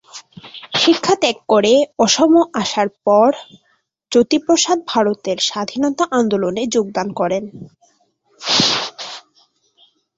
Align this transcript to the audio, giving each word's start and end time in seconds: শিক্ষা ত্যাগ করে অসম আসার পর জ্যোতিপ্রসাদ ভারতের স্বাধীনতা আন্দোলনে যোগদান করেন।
শিক্ষা 0.75 1.15
ত্যাগ 1.21 1.37
করে 1.49 1.73
অসম 1.99 2.33
আসার 2.61 2.89
পর 3.05 3.29
জ্যোতিপ্রসাদ 4.11 4.79
ভারতের 4.87 5.37
স্বাধীনতা 5.49 6.03
আন্দোলনে 6.11 6.63
যোগদান 6.75 7.07
করেন। 7.19 7.43